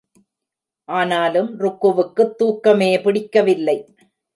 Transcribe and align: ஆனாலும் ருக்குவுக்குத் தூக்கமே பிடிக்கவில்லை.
ஆனாலும் 0.89 1.59
ருக்குவுக்குத் 1.59 2.35
தூக்கமே 2.35 2.99
பிடிக்கவில்லை. 2.99 3.77